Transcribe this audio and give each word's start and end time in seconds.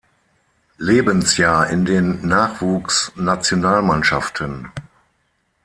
Lebensjahr 0.79 1.69
in 1.69 1.85
den 1.85 2.27
Nachwuchsnationalmannschaften. 2.27 4.69